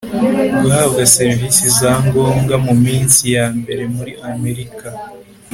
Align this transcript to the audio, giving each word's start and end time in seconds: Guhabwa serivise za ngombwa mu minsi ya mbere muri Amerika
Guhabwa 0.61 1.01
serivise 1.15 1.63
za 1.79 1.91
ngombwa 2.05 2.55
mu 2.65 2.73
minsi 2.85 3.21
ya 3.35 3.45
mbere 3.59 3.83
muri 3.95 4.11
Amerika 4.33 4.87